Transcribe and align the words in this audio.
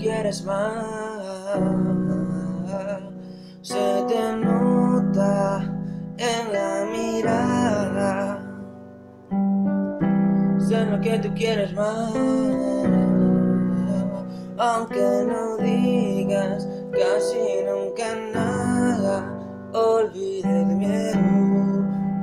quieres 0.00 0.44
más. 0.44 0.84
Se 3.62 4.04
te 4.08 4.36
nota 4.36 5.62
en 6.18 6.52
la 6.52 6.86
mirada. 6.90 8.38
Sé 10.58 10.86
lo 10.86 11.00
que 11.00 11.18
tú 11.18 11.32
quieres 11.34 11.72
más. 11.74 12.12
Aunque 14.58 15.26
no 15.26 15.56
digas 15.56 16.68
casi 16.92 17.38
nunca 17.66 18.14
nada, 18.32 19.24
olvide 19.72 20.60
el 20.60 20.66
miedo. 20.66 21.18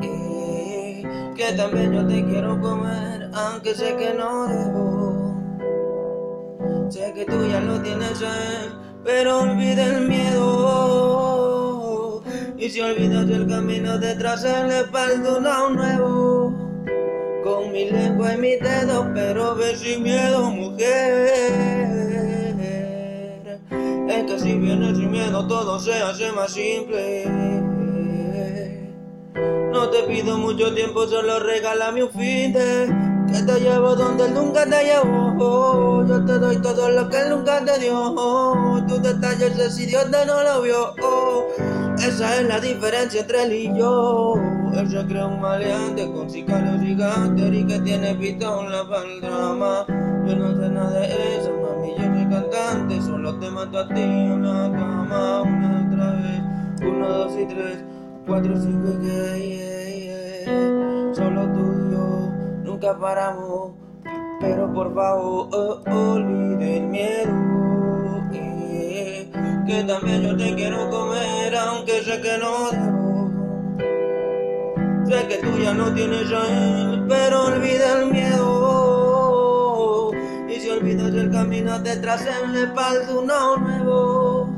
Y 0.00 1.02
que 1.34 1.52
también 1.56 1.92
yo 1.92 2.06
te 2.06 2.24
quiero 2.24 2.60
comer, 2.60 3.30
aunque 3.34 3.74
sé 3.74 3.96
que 3.96 4.14
no 4.14 4.46
debo. 4.46 4.89
Sé 6.90 7.12
que 7.14 7.24
tú 7.24 7.46
ya 7.46 7.60
lo 7.60 7.80
tienes 7.82 8.20
pero 9.04 9.42
olvida 9.42 9.86
el 9.86 10.08
miedo. 10.08 11.40
Y 12.58 12.68
si 12.68 12.80
olvidas 12.80 13.30
el 13.30 13.46
camino 13.46 13.96
detrás, 13.96 14.42
le 14.42 14.86
falta 14.86 15.38
uno 15.38 15.70
nuevo. 15.70 16.52
Con 17.44 17.70
mi 17.70 17.88
lengua 17.88 18.34
y 18.34 18.38
mi 18.38 18.56
dedo, 18.56 19.08
pero 19.14 19.54
ve 19.54 19.76
sin 19.76 20.02
miedo, 20.02 20.50
mujer. 20.50 21.30
Es 24.08 24.24
que 24.24 24.38
si 24.40 24.54
vienes 24.54 24.96
sin 24.96 25.12
miedo, 25.12 25.46
todo 25.46 25.78
se 25.78 25.94
hace 25.94 26.32
más 26.32 26.52
simple. 26.52 27.24
No 29.72 29.88
te 29.90 30.02
pido 30.08 30.36
mucho 30.38 30.74
tiempo, 30.74 31.06
solo 31.06 31.38
regálame 31.38 32.02
un 32.02 32.10
fin 32.10 32.52
de 32.52 33.09
que 33.32 33.42
te 33.42 33.60
llevo 33.60 33.94
donde 33.94 34.26
él 34.26 34.34
nunca 34.34 34.64
te 34.64 34.84
llevó. 34.84 36.04
Yo 36.06 36.24
te 36.24 36.38
doy 36.38 36.56
todo 36.58 36.90
lo 36.90 37.08
que 37.08 37.18
él 37.18 37.30
nunca 37.30 37.64
te 37.64 37.78
dio. 37.78 38.14
Tus 38.86 39.02
detalles, 39.02 39.58
ese 39.58 39.82
idiota 39.84 40.24
no 40.24 40.42
lo 40.42 40.62
vio. 40.62 40.94
Esa 41.98 42.40
es 42.40 42.48
la 42.48 42.60
diferencia 42.60 43.20
entre 43.20 43.44
él 43.44 43.52
y 43.52 43.78
yo. 43.78 44.34
Él 44.74 44.90
se 44.90 45.04
cree 45.06 45.24
un 45.24 45.40
maleante 45.40 46.10
con 46.12 46.30
sicarios 46.30 46.80
gigantes 46.80 47.52
y 47.52 47.66
que 47.66 47.78
tiene 47.80 48.14
pistola 48.14 48.88
para 48.88 49.02
el 49.02 49.20
drama. 49.20 49.84
Yo 50.26 50.36
no 50.36 50.56
sé 50.56 50.68
nada 50.70 51.00
de 51.00 51.36
eso, 51.38 51.50
mami. 51.50 51.94
Yo 51.98 52.04
soy 52.04 52.28
cantante, 52.28 53.02
solo 53.02 53.38
te 53.38 53.50
mato 53.50 53.78
a 53.78 53.88
ti 53.88 54.00
en 54.00 54.42
la 54.42 54.70
cama. 54.70 55.42
Una 55.42 55.86
otra 55.86 56.10
vez, 56.12 56.42
uno, 56.82 57.08
dos 57.08 57.32
y 57.38 57.46
tres, 57.46 57.84
cuatro, 58.26 58.54
cinco 58.56 58.88
y 58.96 59.06
que, 59.06 59.79
paramos. 62.98 63.72
Pero 64.40 64.72
por 64.72 64.94
favor, 64.94 65.48
oh, 65.52 65.82
olvide 65.90 66.78
el 66.78 66.86
miedo. 66.86 67.32
eh, 68.32 69.30
que 69.66 69.84
también 69.84 70.22
yo 70.22 70.36
te 70.36 70.54
quiero 70.54 70.88
comer, 70.90 71.54
aunque 71.56 72.02
sé 72.02 72.20
que 72.20 72.38
no 72.38 72.70
debo. 72.70 73.30
Sé 75.06 75.26
que 75.28 75.36
tú 75.38 75.58
ya 75.58 75.74
no 75.74 75.92
tienes 75.92 76.32
a 76.32 77.04
pero 77.08 77.46
olvida 77.46 78.00
el 78.00 78.10
miedo. 78.12 78.50
Y 80.48 80.54
si 80.60 80.70
olvidas 80.70 81.12
el 81.12 81.30
camino 81.30 81.78
detrás, 81.80 82.24
él 82.26 82.52
le 82.52 82.68
falta 82.68 83.12
uno 83.12 83.56
nuevo. 83.56 84.48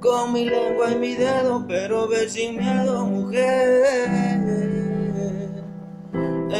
Con 0.00 0.32
mi 0.32 0.44
lengua 0.48 0.92
y 0.92 0.96
mi 0.96 1.14
dedo, 1.16 1.64
pero 1.66 2.06
ve 2.08 2.28
sin 2.28 2.56
miedo, 2.56 3.04
mujer. 3.04 4.87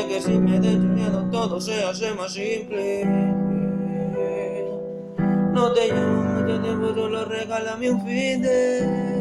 Que 0.07 0.21
si 0.23 0.31
me 0.31 0.61
des 0.61 0.79
miedo 0.79 1.29
todo 1.31 1.61
se 1.61 1.83
hace 1.83 2.15
más 2.15 2.33
simple. 2.33 3.05
No 5.53 5.73
te 5.73 5.89
llamo 5.89 6.23
mucho 6.23 6.61
tiempo, 6.63 6.95
solo 6.95 7.25
regálame 7.25 7.91
un 7.91 8.07
fin 8.07 8.41
de 8.41 9.18